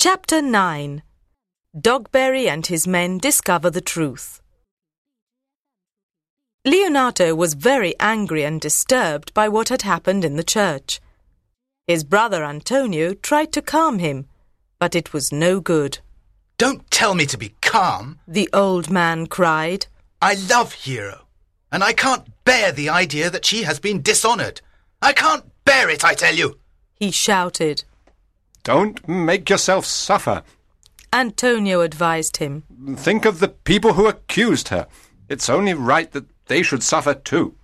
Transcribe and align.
Chapter 0.00 0.40
9 0.40 1.02
Dogberry 1.76 2.46
and 2.48 2.64
his 2.64 2.86
men 2.86 3.18
discover 3.18 3.68
the 3.68 3.80
truth. 3.80 4.40
Leonato 6.64 7.36
was 7.36 7.54
very 7.54 7.98
angry 7.98 8.44
and 8.44 8.60
disturbed 8.60 9.34
by 9.34 9.48
what 9.48 9.70
had 9.70 9.82
happened 9.82 10.24
in 10.24 10.36
the 10.36 10.44
church. 10.44 11.00
His 11.88 12.04
brother 12.04 12.44
Antonio 12.44 13.12
tried 13.12 13.52
to 13.54 13.60
calm 13.60 13.98
him, 13.98 14.26
but 14.78 14.94
it 14.94 15.12
was 15.12 15.32
no 15.32 15.58
good. 15.58 15.98
Don't 16.58 16.88
tell 16.92 17.16
me 17.16 17.26
to 17.26 17.36
be 17.36 17.56
calm. 17.60 18.20
The 18.28 18.48
old 18.52 18.90
man 18.90 19.26
cried. 19.26 19.86
I 20.22 20.34
love 20.48 20.74
Hero, 20.74 21.26
and 21.72 21.82
I 21.82 21.92
can't 21.92 22.28
bear 22.44 22.70
the 22.70 22.88
idea 22.88 23.30
that 23.30 23.44
she 23.44 23.64
has 23.64 23.80
been 23.80 24.02
dishonored. 24.02 24.60
I 25.02 25.12
can't 25.12 25.44
bear 25.64 25.90
it, 25.90 26.04
I 26.04 26.14
tell 26.14 26.36
you. 26.36 26.60
He 26.94 27.10
shouted. 27.10 27.82
Don't 28.68 29.08
make 29.08 29.48
yourself 29.48 29.86
suffer. 29.86 30.42
Antonio 31.10 31.80
advised 31.80 32.36
him. 32.36 32.64
Think 32.96 33.24
of 33.24 33.40
the 33.40 33.48
people 33.48 33.94
who 33.94 34.06
accused 34.06 34.68
her. 34.68 34.86
It's 35.26 35.48
only 35.48 35.72
right 35.72 36.12
that 36.12 36.26
they 36.48 36.62
should 36.62 36.82
suffer 36.82 37.14
too. 37.14 37.54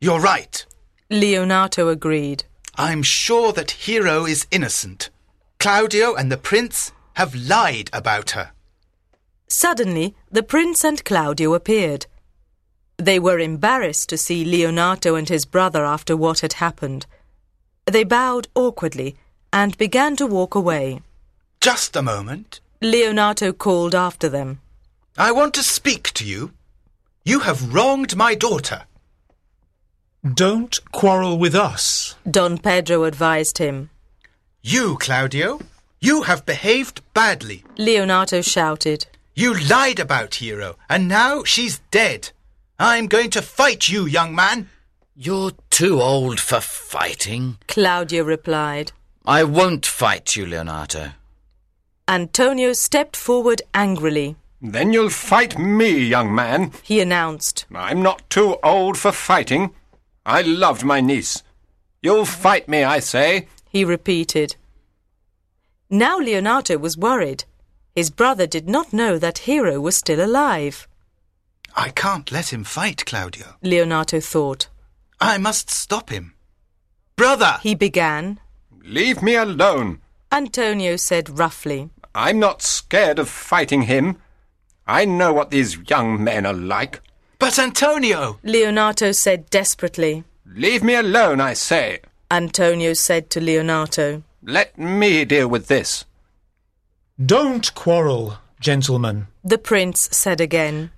You're 0.00 0.20
right. 0.20 0.64
Leonato 1.10 1.90
agreed. 1.90 2.44
I'm 2.76 3.02
sure 3.02 3.52
that 3.54 3.72
Hero 3.72 4.24
is 4.24 4.46
innocent. 4.52 5.10
Claudio 5.58 6.14
and 6.14 6.30
the 6.30 6.36
prince 6.36 6.92
have 7.14 7.34
lied 7.34 7.90
about 7.92 8.30
her. 8.38 8.52
Suddenly, 9.48 10.14
the 10.30 10.44
prince 10.44 10.84
and 10.84 11.04
Claudio 11.04 11.54
appeared. 11.54 12.06
They 12.98 13.18
were 13.18 13.40
embarrassed 13.40 14.10
to 14.10 14.16
see 14.16 14.44
Leonato 14.44 15.18
and 15.18 15.28
his 15.28 15.44
brother 15.44 15.84
after 15.84 16.16
what 16.16 16.38
had 16.38 16.52
happened. 16.52 17.06
They 17.86 18.04
bowed 18.04 18.46
awkwardly 18.54 19.16
and 19.54 19.78
began 19.78 20.16
to 20.16 20.26
walk 20.26 20.56
away. 20.56 21.00
Just 21.60 21.94
a 21.94 22.02
moment. 22.02 22.60
Leonato 22.82 23.56
called 23.56 23.94
after 23.94 24.28
them. 24.28 24.60
I 25.16 25.30
want 25.30 25.54
to 25.54 25.62
speak 25.62 26.12
to 26.14 26.24
you. 26.24 26.52
You 27.24 27.40
have 27.40 27.72
wronged 27.72 28.16
my 28.16 28.34
daughter. 28.34 28.82
Don't 30.24 30.80
quarrel 30.90 31.38
with 31.38 31.54
us. 31.54 32.16
Don 32.28 32.58
Pedro 32.58 33.04
advised 33.04 33.58
him. 33.58 33.90
You, 34.60 34.96
Claudio, 34.98 35.60
you 36.00 36.22
have 36.22 36.44
behaved 36.44 37.02
badly. 37.14 37.62
Leonato 37.78 38.42
shouted. 38.44 39.06
You 39.36 39.54
lied 39.54 40.00
about 40.00 40.34
Hero, 40.36 40.76
and 40.88 41.08
now 41.08 41.44
she's 41.44 41.78
dead. 41.90 42.30
I'm 42.78 43.06
going 43.06 43.30
to 43.30 43.42
fight 43.42 43.88
you, 43.88 44.04
young 44.04 44.34
man. 44.34 44.68
You're 45.14 45.52
too 45.70 46.00
old 46.02 46.40
for 46.40 46.60
fighting. 46.60 47.58
Claudio 47.68 48.24
replied. 48.24 48.90
I 49.24 49.42
won't 49.44 49.86
fight 49.86 50.36
you, 50.36 50.44
Leonato. 50.44 51.14
Antonio 52.06 52.74
stepped 52.74 53.16
forward 53.16 53.62
angrily. 53.72 54.36
Then 54.60 54.92
you'll 54.92 55.10
fight 55.10 55.58
me, 55.58 55.98
young 55.98 56.34
man. 56.34 56.72
He 56.82 57.00
announced. 57.00 57.64
I'm 57.74 58.02
not 58.02 58.28
too 58.28 58.56
old 58.62 58.98
for 58.98 59.12
fighting. 59.12 59.74
I 60.26 60.42
loved 60.42 60.84
my 60.84 61.00
niece. 61.00 61.42
You'll 62.02 62.26
fight 62.26 62.68
me, 62.68 62.84
I 62.84 62.98
say. 62.98 63.48
He 63.70 63.84
repeated. 63.84 64.56
Now 65.88 66.18
Leonato 66.18 66.78
was 66.78 66.98
worried. 66.98 67.44
His 67.94 68.10
brother 68.10 68.46
did 68.46 68.68
not 68.68 68.92
know 68.92 69.18
that 69.18 69.38
Hero 69.38 69.80
was 69.80 69.96
still 69.96 70.22
alive. 70.22 70.86
I 71.76 71.88
can't 71.90 72.30
let 72.30 72.52
him 72.52 72.64
fight, 72.64 73.06
Claudio. 73.06 73.56
Leonato 73.62 74.22
thought. 74.22 74.68
I 75.20 75.38
must 75.38 75.70
stop 75.70 76.10
him. 76.10 76.34
Brother! 77.16 77.58
He 77.62 77.74
began. 77.74 78.40
Leave 78.84 79.22
me 79.22 79.34
alone. 79.34 80.00
Antonio 80.30 80.96
said 80.96 81.38
roughly. 81.38 81.88
I'm 82.14 82.38
not 82.38 82.60
scared 82.62 83.18
of 83.18 83.28
fighting 83.28 83.82
him. 83.82 84.18
I 84.86 85.06
know 85.06 85.32
what 85.32 85.50
these 85.50 85.78
young 85.88 86.22
men 86.22 86.44
are 86.44 86.52
like. 86.52 87.00
But 87.38 87.58
Antonio! 87.58 88.38
Leonato 88.44 89.14
said 89.14 89.48
desperately. 89.50 90.24
Leave 90.46 90.82
me 90.84 90.94
alone, 90.94 91.40
I 91.40 91.54
say. 91.54 92.00
Antonio 92.30 92.92
said 92.92 93.30
to 93.30 93.40
Leonato. 93.40 94.22
Let 94.42 94.78
me 94.78 95.24
deal 95.24 95.48
with 95.48 95.68
this. 95.68 96.04
Don't 97.24 97.74
quarrel, 97.74 98.38
gentlemen. 98.60 99.28
The 99.42 99.58
prince 99.58 100.08
said 100.12 100.40
again. 100.40 100.90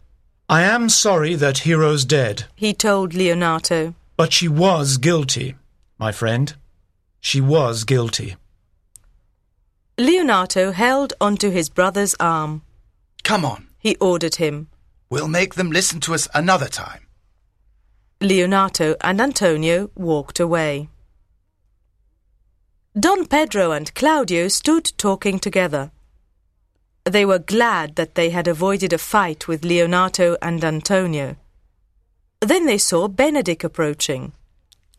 I 0.48 0.62
am 0.62 0.88
sorry 0.88 1.34
that 1.36 1.58
Hero's 1.58 2.04
dead, 2.04 2.44
He 2.56 2.74
told 2.74 3.12
Leonato. 3.12 3.94
but 4.16 4.32
she 4.32 4.48
was 4.48 4.96
guilty, 4.98 5.54
my 5.98 6.10
friend. 6.12 6.54
She 7.28 7.40
was 7.40 7.82
guilty. 7.82 8.36
Leonato 9.98 10.72
held 10.72 11.12
onto 11.20 11.50
his 11.50 11.68
brother's 11.68 12.14
arm. 12.20 12.62
Come 13.24 13.44
on. 13.44 13.66
He 13.80 13.96
ordered 13.96 14.36
him. 14.36 14.68
We'll 15.10 15.26
make 15.26 15.56
them 15.56 15.72
listen 15.72 15.98
to 16.02 16.14
us 16.14 16.28
another 16.34 16.68
time. 16.68 17.00
Leonato 18.20 18.94
and 19.00 19.20
Antonio 19.20 19.90
walked 19.96 20.38
away. 20.38 20.88
Don 22.96 23.26
Pedro 23.26 23.72
and 23.72 23.92
Claudio 23.96 24.46
stood 24.46 24.92
talking 24.96 25.40
together. 25.40 25.90
They 27.02 27.24
were 27.24 27.40
glad 27.40 27.96
that 27.96 28.14
they 28.14 28.30
had 28.30 28.46
avoided 28.46 28.92
a 28.92 28.98
fight 28.98 29.48
with 29.48 29.62
Leonato 29.64 30.36
and 30.40 30.62
Antonio. 30.62 31.34
Then 32.38 32.66
they 32.66 32.78
saw 32.78 33.08
Benedick 33.08 33.64
approaching. 33.64 34.32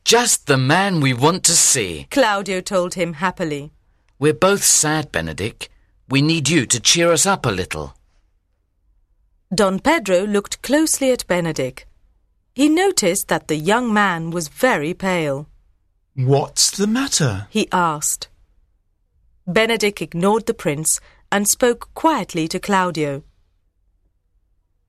Just 0.07 0.47
the 0.47 0.57
man 0.57 1.01
we 1.01 1.13
want 1.13 1.44
to 1.44 1.51
see. 1.51 2.07
Claudio 2.12 2.62
told 2.62 2.94
him 2.94 3.16
happily. 3.16 3.73
We're 4.18 4.34
both 4.34 4.63
sad, 4.63 5.12
Benedick. 5.12 5.68
We 6.07 6.22
need 6.22 6.47
you 6.47 6.66
to 6.66 6.79
cheer 6.79 7.12
us 7.12 7.25
up 7.25 7.45
a 7.45 7.50
little. 7.50 7.94
Don 9.53 9.79
Pedro 9.81 10.23
looked 10.23 10.62
closely 10.62 11.12
at 11.12 11.28
Benedick. 11.28 11.84
He 12.56 12.69
noticed 12.69 13.28
that 13.28 13.50
the 13.50 13.57
young 13.57 13.94
man 13.94 14.31
was 14.31 14.47
very 14.47 14.94
pale. 14.94 15.50
What's 16.16 16.72
the 16.72 16.88
matter? 16.88 17.47
He 17.50 17.68
asked. 17.74 18.29
Benedick 19.45 20.01
ignored 20.01 20.45
the 20.45 20.53
prince 20.53 21.01
and 21.34 21.50
spoke 21.50 21.89
quietly 21.95 22.47
to 22.47 22.62
Claudio. 22.62 23.24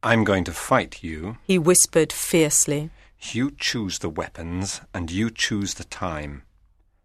I'm 0.01 0.23
going 0.23 0.45
to 0.45 0.53
fight 0.53 1.03
you. 1.03 1.39
He 1.43 1.59
whispered 1.59 2.13
fiercely. 2.13 2.91
You 3.21 3.51
choose 3.51 3.99
the 3.99 4.09
weapons 4.09 4.81
and 4.95 5.11
you 5.11 5.31
choose 5.31 5.75
the 5.75 5.85
time. 5.85 6.43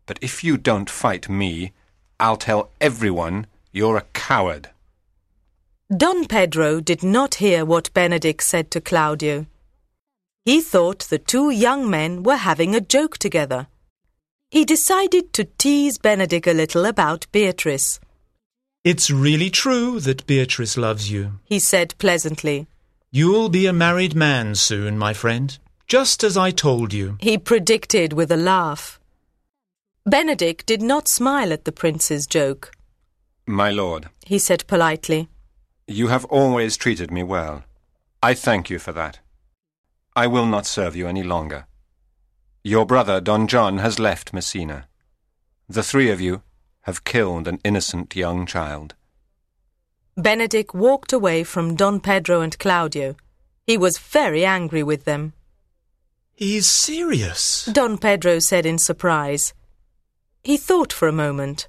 But 0.06 0.20
if 0.22 0.44
you 0.44 0.58
don't 0.58 0.90
fight 0.90 1.30
me, 1.30 1.74
I'll 2.20 2.38
tell 2.38 2.70
everyone 2.80 3.48
you're 3.72 3.98
a 3.98 4.08
coward. 4.14 4.70
Don 5.96 6.26
Pedro 6.26 6.80
did 6.80 7.04
not 7.04 7.36
hear 7.36 7.66
what 7.66 7.94
Benedick 7.94 8.42
said 8.42 8.72
to 8.72 8.82
Claudio. 8.82 9.46
He 10.46 10.62
thought 10.62 11.00
the 11.10 11.20
two 11.20 11.50
young 11.50 11.90
men 11.90 12.24
were 12.24 12.38
having 12.38 12.76
a 12.76 12.82
joke 12.82 13.18
together. 13.18 13.68
He 14.52 14.66
decided 14.66 15.34
to 15.34 15.46
tease 15.58 15.98
Benedick 15.98 16.48
a 16.48 16.54
little 16.54 16.86
about 16.86 17.28
Beatrice. 17.32 18.00
It's 18.84 19.10
really 19.10 19.50
true 19.50 20.00
that 20.02 20.28
Beatrice 20.28 20.78
loves 20.78 21.10
you. 21.10 21.40
He 21.46 21.60
said 21.60 21.96
pleasantly. 21.98 22.68
You'll 23.12 23.50
be 23.50 23.66
a 23.66 23.74
married 23.74 24.16
man 24.16 24.56
soon, 24.56 24.98
my 24.98 25.14
friend, 25.14 25.58
just 25.88 26.24
as 26.24 26.38
I 26.38 26.52
told 26.52 26.94
you. 26.94 27.18
He 27.20 27.38
predicted 27.38 28.14
with 28.14 28.32
a 28.32 28.38
laugh. 28.38 29.00
Benedick 30.08 30.66
did 30.66 30.82
not 30.82 31.08
smile 31.08 31.54
at 31.54 31.66
the 31.66 31.72
prince's 31.72 32.26
joke. 32.28 32.72
My 33.46 33.70
lord, 33.72 34.10
He 34.26 34.40
said 34.40 34.66
politely. 34.68 35.28
you 35.88 36.08
have 36.08 36.26
always 36.26 36.78
treated 36.78 37.12
me 37.12 37.24
well. 37.24 37.64
I 38.22 38.34
thank 38.34 38.70
you 38.70 38.80
for 38.80 38.94
that. 38.94 39.20
I 40.16 40.28
will 40.28 40.46
not 40.46 40.66
serve 40.66 40.96
you 40.96 41.08
any 41.08 41.24
longer. 41.24 41.66
Your 42.64 42.86
brother 42.86 43.20
Don 43.20 43.48
John 43.48 43.80
has 43.80 44.00
left 44.00 44.32
Messina. 44.34 44.88
The 45.68 45.84
three 45.84 46.10
of 46.10 46.22
you 46.22 46.42
have 46.82 47.04
killed 47.04 47.48
an 47.48 47.60
innocent 47.66 48.16
young 48.16 48.46
child. 48.46 48.96
Benedick 50.18 50.74
walked 50.74 51.12
away 51.12 51.44
from 51.44 51.76
Don 51.76 52.00
Pedro 52.00 52.42
and 52.42 52.58
Claudio. 52.60 53.16
He 53.66 53.78
was 53.78 53.98
very 53.98 54.46
angry 54.46 54.84
with 54.84 55.04
them. 55.06 55.34
He's 56.36 56.70
serious. 56.70 57.66
Don 57.66 57.98
Pedro 57.98 58.40
said 58.40 58.66
in 58.66 58.78
surprise. 58.78 59.54
He 60.44 60.58
thought 60.58 60.92
for 60.92 61.08
a 61.08 61.14
moment. 61.14 61.68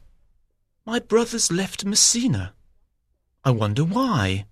My 0.87 0.99
brother's 0.99 1.52
left 1.52 1.84
Messina. 1.84 2.55
I 3.44 3.50
wonder 3.50 3.84
why. 3.84 4.46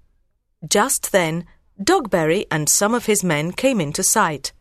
Just 0.68 1.12
then, 1.12 1.44
Dogberry 1.82 2.46
and 2.50 2.68
some 2.68 2.94
of 2.94 3.06
his 3.06 3.24
men 3.24 3.52
came 3.52 3.80
into 3.80 4.02
sight. 4.02 4.52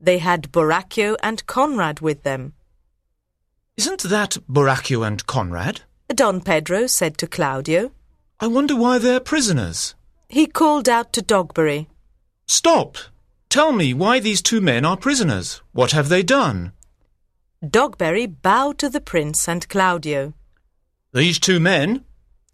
They 0.00 0.18
had 0.18 0.52
Borachio 0.52 1.16
and 1.22 1.44
Conrad 1.46 2.00
with 2.00 2.22
them. 2.22 2.54
Isn't 3.76 4.02
that 4.04 4.38
Borachio 4.48 5.06
and 5.06 5.26
Conrad? 5.26 5.82
Don 6.08 6.40
Pedro 6.40 6.86
said 6.86 7.18
to 7.18 7.26
Claudio. 7.26 7.90
I 8.38 8.46
wonder 8.46 8.76
why 8.76 8.98
they're 8.98 9.20
prisoners. 9.20 9.94
He 10.28 10.46
called 10.46 10.88
out 10.88 11.12
to 11.14 11.22
Dogberry. 11.22 11.86
Stop! 12.46 12.96
Tell 13.54 13.70
me 13.70 13.94
why 13.94 14.18
these 14.18 14.42
two 14.42 14.60
men 14.60 14.84
are 14.84 14.96
prisoners. 14.96 15.62
What 15.70 15.92
have 15.92 16.08
they 16.08 16.24
done? 16.24 16.72
Dogberry 17.64 18.26
bowed 18.26 18.78
to 18.78 18.88
the 18.88 19.00
prince 19.00 19.48
and 19.48 19.68
Claudio. 19.68 20.34
These 21.12 21.38
two 21.38 21.60
men 21.60 22.04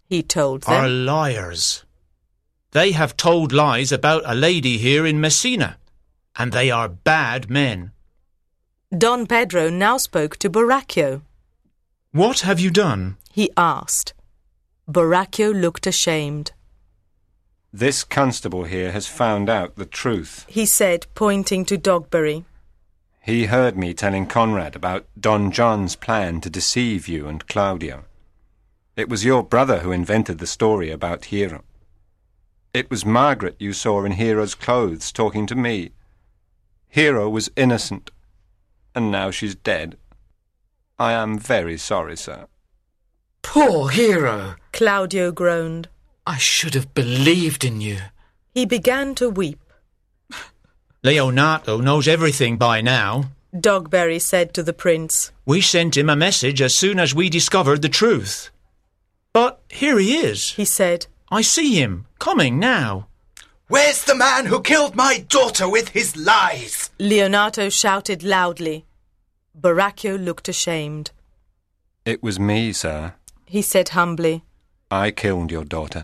he 0.07 0.21
told 0.21 0.61
them, 0.61 0.75
are 0.75 0.87
liars. 0.87 1.85
They 2.69 2.91
have 2.91 3.17
told 3.17 3.51
lies 3.51 3.91
about 3.91 4.21
a 4.27 4.35
lady 4.35 4.77
here 4.77 5.07
in 5.07 5.19
Messina, 5.19 5.79
and 6.35 6.51
they 6.51 6.69
are 6.69 6.87
bad 6.87 7.49
men. 7.49 7.93
Don 8.95 9.25
Pedro 9.25 9.71
now 9.71 9.97
spoke 9.97 10.37
to 10.37 10.51
Borachio. 10.51 11.23
What 12.11 12.41
have 12.41 12.59
you 12.59 12.69
done? 12.69 13.17
He 13.33 13.49
asked. 13.57 14.13
Borachio 14.87 15.51
looked 15.51 15.87
ashamed. 15.87 16.51
This 17.73 18.03
constable 18.03 18.65
here 18.65 18.91
has 18.91 19.07
found 19.07 19.49
out 19.49 19.77
the 19.77 19.85
truth. 19.85 20.45
He 20.49 20.65
said, 20.65 21.07
pointing 21.15 21.63
to 21.65 21.77
Dogberry. 21.77 22.43
He 23.21 23.45
heard 23.45 23.77
me 23.77 23.93
telling 23.93 24.25
Conrad 24.25 24.75
about 24.75 25.05
Don 25.17 25.51
John's 25.51 25.95
plan 25.95 26.41
to 26.41 26.49
deceive 26.49 27.07
you 27.07 27.27
and 27.27 27.47
Claudio. 27.47 28.03
It 28.97 29.07
was 29.07 29.23
your 29.23 29.41
brother 29.41 29.79
who 29.79 29.91
invented 29.91 30.39
the 30.39 30.47
story 30.47 30.91
about 30.91 31.25
Hero. 31.25 31.63
It 32.73 32.89
was 32.89 33.05
Margaret 33.05 33.55
you 33.57 33.71
saw 33.71 34.03
in 34.03 34.13
Hero's 34.13 34.55
clothes 34.55 35.11
talking 35.11 35.45
to 35.47 35.55
me. 35.55 35.91
Hero 36.89 37.29
was 37.29 37.51
innocent, 37.55 38.11
and 38.93 39.11
now 39.11 39.31
she's 39.31 39.55
dead. 39.55 39.97
I 40.99 41.13
am 41.13 41.39
very 41.39 41.77
sorry, 41.77 42.17
sir. 42.17 42.47
Poor 43.43 43.89
hero! 43.89 44.55
Claudio 44.73 45.31
groaned. 45.31 45.87
I 46.25 46.37
should 46.37 46.75
have 46.75 46.93
believed 46.93 47.63
in 47.63 47.81
you. 47.81 47.97
He 48.53 48.65
began 48.65 49.15
to 49.15 49.29
weep. 49.29 49.59
Leonato 51.03 51.81
knows 51.81 52.07
everything 52.07 52.57
by 52.57 52.81
now. 52.81 53.31
Dogberry 53.53 54.21
said 54.21 54.53
to 54.53 54.63
the 54.63 54.73
prince. 54.73 55.31
We 55.45 55.61
sent 55.61 55.97
him 55.97 56.09
a 56.09 56.15
message 56.15 56.61
as 56.61 56.75
soon 56.75 56.99
as 56.99 57.15
we 57.15 57.29
discovered 57.29 57.81
the 57.81 57.89
truth. 57.89 58.49
But 59.33 59.61
here 59.69 59.97
he 59.97 60.17
is. 60.17 60.51
He 60.51 60.65
said, 60.65 61.07
I 61.31 61.41
see 61.41 61.75
him 61.75 62.05
coming 62.19 62.59
now. 62.59 63.07
Where's 63.67 64.03
the 64.03 64.15
man 64.15 64.45
who 64.45 64.61
killed 64.61 64.95
my 64.95 65.25
daughter 65.29 65.67
with 65.67 65.89
his 65.89 66.15
lies? 66.17 66.89
Leonato 66.99 67.71
shouted 67.71 68.21
loudly. 68.21 68.85
Borachio 69.59 70.17
looked 70.17 70.49
ashamed. 70.49 71.11
It 72.05 72.21
was 72.21 72.39
me, 72.39 72.73
sir. 72.73 73.13
He 73.45 73.61
said 73.61 73.89
humbly. 73.89 74.43
I 74.91 75.11
killed 75.11 75.51
your 75.51 75.63
daughter. 75.63 76.03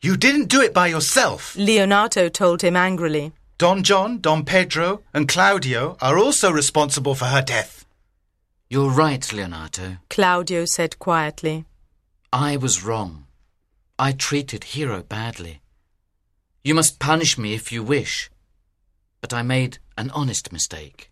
You 0.00 0.16
didn't 0.16 0.48
do 0.48 0.62
it 0.62 0.72
by 0.72 0.86
yourself. 0.86 1.54
Leonato 1.56 2.32
told 2.32 2.62
him 2.62 2.74
angrily. 2.74 3.32
Don 3.58 3.82
John, 3.82 4.18
Don 4.18 4.44
Pedro, 4.44 5.02
and 5.12 5.28
Claudio 5.28 5.96
are 6.00 6.18
also 6.18 6.50
responsible 6.50 7.14
for 7.14 7.26
her 7.26 7.42
death. 7.42 7.84
You're 8.70 8.90
right, 8.90 9.20
Leonato. 9.20 9.98
Claudio 10.08 10.64
said 10.64 10.98
quietly. 10.98 11.66
I 12.32 12.56
was 12.56 12.82
wrong. 12.82 13.26
I 13.98 14.12
treated 14.12 14.64
Hero 14.64 15.02
badly. 15.02 15.60
You 16.64 16.74
must 16.74 16.98
punish 16.98 17.36
me 17.36 17.54
if 17.54 17.70
you 17.70 17.82
wish. 17.82 18.30
But 19.20 19.34
I 19.34 19.42
made 19.42 19.78
an 19.98 20.10
honest 20.10 20.50
mistake. 20.50 21.10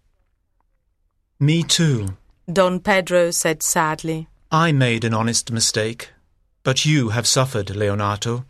Me 1.38 1.62
too. 1.62 2.16
Don 2.50 2.80
Pedro 2.80 3.30
said 3.30 3.62
sadly. 3.62 4.28
I 4.50 4.72
made 4.72 5.04
an 5.04 5.14
honest 5.14 5.52
mistake. 5.52 6.10
But 6.62 6.86
you 6.86 7.08
have 7.08 7.26
suffered, 7.26 7.66
Leonato. 7.66 8.44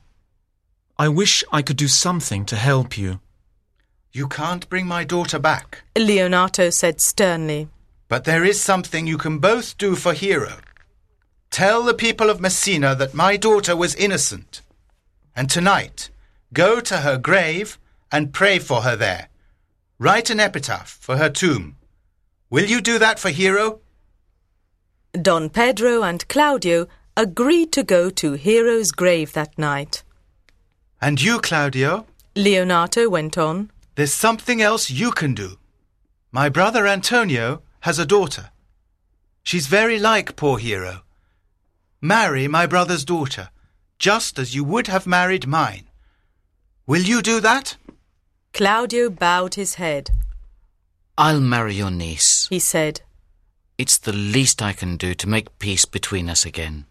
I 0.99 1.09
wish 1.09 1.43
I 1.51 1.63
could 1.63 1.79
do 1.79 1.89
something 1.89 2.45
to 2.47 2.57
help 2.57 2.99
you. 2.99 3.21
You 4.13 4.29
can't 4.29 4.69
bring 4.69 4.87
my 4.87 5.05
daughter 5.05 5.39
back. 5.39 5.85
Leonato 5.97 6.71
said 6.71 7.01
sternly. 7.01 7.69
But 8.09 8.25
there 8.25 8.45
is 8.45 8.61
something 8.61 9.07
you 9.07 9.17
can 9.17 9.39
both 9.39 9.79
do 9.79 9.97
for 9.97 10.13
Hero. 10.13 10.59
Tell 11.51 11.83
the 11.83 11.95
people 11.95 12.29
of 12.29 12.41
Messina 12.41 12.95
that 12.95 13.15
my 13.15 13.39
daughter 13.39 13.75
was 13.75 13.95
innocent. 13.95 14.61
And 15.35 15.49
tonight, 15.49 16.11
go 16.53 16.81
to 16.81 16.99
her 16.99 17.17
grave 17.17 17.79
and 18.11 18.35
pray 18.35 18.59
for 18.59 18.83
her 18.83 18.97
there. 18.97 19.29
Write 19.99 20.29
an 20.29 20.41
epitaph 20.41 20.99
for 21.01 21.17
her 21.17 21.31
tomb. 21.31 21.77
Will 22.51 22.67
you 22.67 22.83
do 22.83 22.99
that 22.99 23.19
for 23.19 23.31
Hero? 23.31 23.81
Don 25.13 25.49
Pedro 25.49 26.03
and 26.03 26.29
Claudio 26.29 26.87
agreed 27.17 27.73
to 27.73 27.83
go 27.83 28.11
to 28.11 28.33
Hero's 28.33 28.91
grave 28.93 29.33
that 29.33 29.59
night. 29.59 30.03
And 31.01 31.21
you, 31.21 31.41
Claudio, 31.41 32.07
Leonato 32.35 33.11
went 33.11 33.37
on. 33.37 33.71
there's 33.97 34.15
something 34.15 34.63
else 34.63 34.91
you 34.91 35.11
can 35.11 35.35
do. 35.35 35.59
My 36.31 36.49
brother 36.49 36.87
Antonio 36.87 37.63
has 37.81 37.99
a 37.99 38.07
daughter. 38.07 38.51
She's 39.43 39.67
very 39.67 39.99
like 39.99 40.37
poor 40.37 40.59
Hero. 40.59 41.03
Marry 42.01 42.49
my 42.49 42.67
brother's 42.67 43.05
daughter, 43.05 43.51
just 43.99 44.39
as 44.39 44.55
you 44.55 44.65
would 44.65 44.87
have 44.87 45.07
married 45.07 45.47
mine. 45.47 45.89
Will 46.87 47.03
you 47.03 47.21
do 47.23 47.41
that? 47.41 47.77
Claudio 48.55 49.11
bowed 49.11 49.55
his 49.55 49.75
head. 49.75 50.11
I'll 51.19 51.41
marry 51.41 51.75
your 51.75 51.91
niece. 51.91 52.47
He 52.49 52.59
said, 52.59 53.03
It's 53.77 53.99
the 53.99 54.13
least 54.13 54.63
I 54.63 54.73
can 54.73 54.97
do 54.97 55.15
to 55.15 55.29
make 55.29 55.59
peace 55.59 55.85
between 55.85 56.31
us 56.31 56.47
again. 56.47 56.87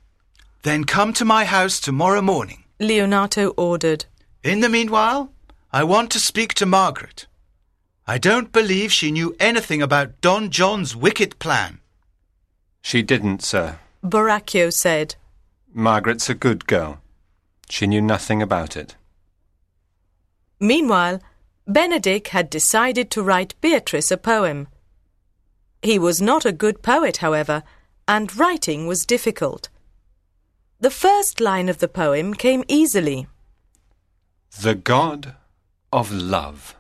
Then 0.64 0.84
come 0.84 1.14
to 1.14 1.26
my 1.26 1.46
house 1.46 1.80
tomorrow 1.80 2.22
morning. 2.22 2.64
Leonato 2.80 3.54
ordered. 3.58 4.06
In 4.44 4.60
the 4.60 4.70
meanwhile, 4.70 5.32
I 5.72 5.84
want 5.84 6.12
to 6.12 6.20
speak 6.20 6.54
to 6.56 6.66
Margaret. 6.66 7.28
I 8.08 8.18
don't 8.18 8.52
believe 8.52 8.92
she 8.92 9.12
knew 9.12 9.36
anything 9.40 9.82
about 9.82 10.20
Don 10.22 10.50
John's 10.50 10.96
wicked 10.96 11.40
plan. 11.40 11.80
She 12.82 13.02
didn't, 13.02 13.42
sir. 13.44 13.80
Borachio 14.04 14.72
said. 14.72 15.16
Margaret's 15.74 16.30
a 16.30 16.36
good 16.36 16.68
girl. 16.68 17.00
She 17.70 17.88
knew 17.88 18.02
nothing 18.02 18.42
about 18.42 18.76
it. 18.76 18.96
Meanwhile, 20.60 21.22
Benedick 21.68 22.28
had 22.28 22.50
decided 22.50 23.10
to 23.12 23.24
write 23.24 23.60
Beatrice 23.62 24.12
a 24.12 24.18
poem. 24.18 24.68
He 25.82 25.98
was 25.98 26.22
not 26.22 26.46
a 26.46 26.52
good 26.52 26.84
poet, 26.84 27.18
however, 27.18 27.64
and 28.08 28.36
writing 28.36 28.88
was 28.88 29.06
difficult. 29.06 29.70
The 30.82 30.90
first 30.90 31.40
line 31.40 31.70
of 31.70 31.78
the 31.78 31.88
poem 31.88 32.34
came 32.34 32.64
easily. 32.68 33.28
The 34.62 34.74
God 34.74 35.36
of 35.94 36.12
Love. 36.12 36.76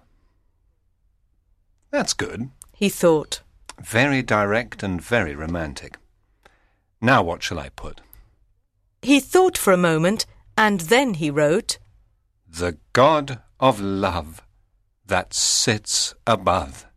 That's 1.91 2.13
good. 2.13 2.49
He 2.73 2.89
thought. 2.89 3.41
Very 3.79 4.23
direct 4.23 4.81
and 4.81 4.99
very 4.99 5.35
romantic. 5.35 5.97
Now 6.99 7.21
what 7.21 7.43
shall 7.43 7.59
I 7.59 7.69
put? 7.69 8.01
He 9.03 9.19
thought 9.19 9.55
for 9.55 9.71
a 9.71 9.77
moment, 9.77 10.25
and 10.57 10.79
then 10.79 11.13
he 11.13 11.29
wrote, 11.29 11.77
The 12.47 12.77
God 12.93 13.41
of 13.59 13.79
Love 13.79 14.41
that 15.05 15.31
sits 15.31 16.15
above. 16.25 16.87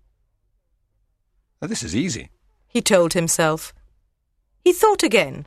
Now, 1.60 1.68
this 1.68 1.82
is 1.82 1.94
easy. 1.94 2.30
he 2.66 2.80
told 2.80 3.12
himself. 3.12 3.74
He 4.64 4.72
thought 4.72 5.02
again. 5.02 5.46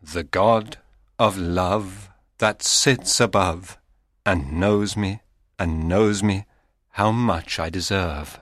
The 0.00 0.22
God 0.22 0.78
of 1.18 1.36
Love 1.36 2.08
that 2.38 2.62
sits 2.62 3.18
above 3.18 3.78
and 4.24 4.52
knows 4.52 4.96
me 4.96 5.22
and 5.58 5.88
knows 5.88 6.22
me 6.22 6.46
how 6.90 7.10
much 7.10 7.58
I 7.58 7.68
deserve. 7.68 8.38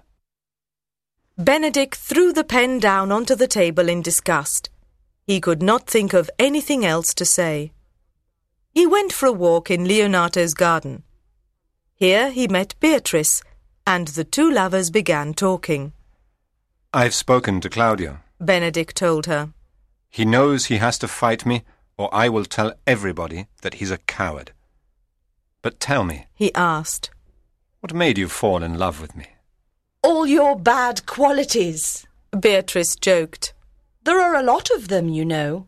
Benedick 1.39 1.95
threw 1.95 2.33
the 2.33 2.45
pen 2.45 2.79
down 2.79 3.11
onto 3.11 3.35
the 3.35 3.47
table 3.47 3.89
in 3.89 4.03
disgust. 4.03 4.69
He 5.27 5.41
could 5.41 5.63
not 5.63 5.87
think 5.87 6.13
of 6.13 6.31
anything 6.39 6.85
else 6.85 7.15
to 7.15 7.25
say. 7.25 7.73
He 8.73 8.87
went 8.87 9.13
for 9.13 9.27
a 9.27 9.33
walk 9.33 9.71
in 9.71 9.85
Leonato's 9.85 10.53
garden. 10.53 11.05
Here 11.95 12.31
he 12.31 12.49
met 12.49 12.75
Beatrice, 12.81 13.43
and 13.87 14.09
the 14.09 14.25
two 14.25 14.51
lovers 14.51 14.91
began 14.91 15.33
talking. 15.33 15.95
I've 16.93 17.15
spoken 17.15 17.61
to 17.63 17.71
Claudio, 17.71 18.19
Benedick 18.41 18.93
told 18.93 19.25
her. 19.25 19.55
He 20.17 20.25
knows 20.25 20.65
he 20.65 20.79
has 20.79 20.97
to 21.01 21.09
fight 21.09 21.45
me, 21.45 21.63
or 21.99 22.09
I 22.11 22.31
will 22.31 22.47
tell 22.47 22.73
everybody 22.87 23.49
that 23.61 23.75
he's 23.75 23.91
a 23.91 23.99
coward. 23.99 24.53
But 25.61 25.79
tell 25.79 26.05
me, 26.05 26.25
He 26.35 26.55
asked. 26.55 27.11
what 27.81 27.93
made 27.93 28.17
you 28.17 28.27
fall 28.27 28.63
in 28.63 28.79
love 28.79 28.99
with 28.99 29.15
me? 29.15 29.27
All 30.03 30.27
your 30.27 30.59
bad 30.59 31.05
qualities. 31.05 32.07
Beatrice 32.41 32.97
joked. 32.97 33.53
There 34.05 34.19
are 34.19 34.35
a 34.35 34.43
lot 34.43 34.71
of 34.71 34.89
them, 34.89 35.11
you 35.11 35.27
know. 35.27 35.67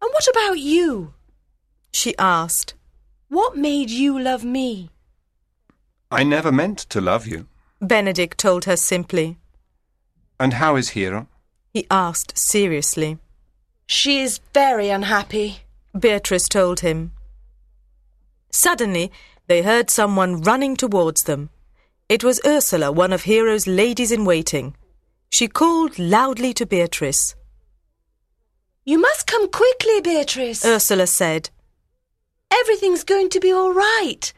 And 0.00 0.10
what 0.10 0.26
about 0.26 0.58
you? 0.58 1.12
She 1.92 2.16
asked. 2.16 2.72
What 3.28 3.58
made 3.58 3.90
you 3.90 4.18
love 4.18 4.42
me? 4.42 4.88
I 6.10 6.24
never 6.24 6.50
meant 6.50 6.78
to 6.78 7.02
love 7.02 7.26
you. 7.26 7.46
Benedick 7.82 8.38
told 8.38 8.64
her 8.64 8.76
simply. 8.78 9.36
And 10.40 10.54
how 10.54 10.76
is 10.76 10.96
Hero? 10.96 11.28
He 11.74 11.86
asked 11.90 12.38
seriously. 12.38 13.18
She 13.86 14.20
is 14.20 14.40
very 14.52 14.90
unhappy. 14.90 15.60
Beatrice 15.98 16.48
told 16.48 16.80
him. 16.80 17.12
Suddenly, 18.50 19.12
they 19.46 19.62
heard 19.62 19.90
someone 19.90 20.42
running 20.42 20.76
towards 20.76 21.22
them. 21.22 21.50
It 22.08 22.24
was 22.24 22.40
Ursula, 22.44 22.90
one 22.90 23.12
of 23.12 23.22
Hero's 23.22 23.66
ladies 23.66 24.10
in 24.10 24.24
waiting. 24.24 24.76
She 25.30 25.48
called 25.48 25.98
loudly 25.98 26.52
to 26.54 26.66
Beatrice. 26.66 27.34
You 28.84 28.98
must 28.98 29.26
come 29.26 29.48
quickly, 29.50 30.00
Beatrice. 30.00 30.64
Ursula 30.64 31.06
said. 31.06 31.50
Everything's 32.50 33.04
going 33.04 33.28
to 33.30 33.40
be 33.40 33.52
all 33.52 33.72
right. 33.72 34.32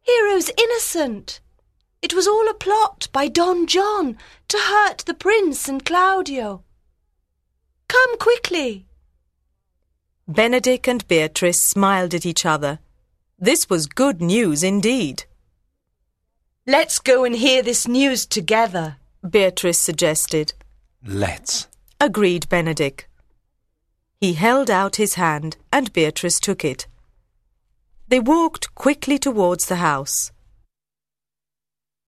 Hero's 0.00 0.50
innocent. 0.56 1.40
It 2.02 2.14
was 2.14 2.26
all 2.26 2.48
a 2.48 2.54
plot 2.54 3.08
by 3.12 3.28
Don 3.28 3.66
John 3.66 4.16
to 4.48 4.58
hurt 4.58 4.98
the 5.06 5.14
prince 5.14 5.68
and 5.68 5.84
Claudio. 5.84 6.64
Come 7.90 8.18
quickly. 8.18 8.86
Benedick 10.28 10.86
and 10.86 11.06
Beatrice 11.08 11.60
smiled 11.60 12.14
at 12.14 12.24
each 12.24 12.46
other. 12.46 12.78
This 13.36 13.68
was 13.68 13.88
good 13.88 14.22
news 14.22 14.62
indeed. 14.62 15.24
Let's 16.68 17.00
go 17.00 17.24
and 17.24 17.34
hear 17.34 17.62
this 17.62 17.88
news 17.88 18.26
together. 18.26 18.98
Beatrice 19.28 19.80
suggested. 19.80 20.52
Let's. 21.04 21.66
Agreed 21.98 22.48
Benedick. 22.48 23.06
He 24.20 24.34
held 24.34 24.70
out 24.70 24.94
his 24.94 25.14
hand 25.14 25.56
and 25.72 25.92
Beatrice 25.92 26.38
took 26.38 26.64
it. 26.64 26.86
They 28.06 28.20
walked 28.20 28.72
quickly 28.76 29.18
towards 29.18 29.66
the 29.66 29.82
house. 29.90 30.30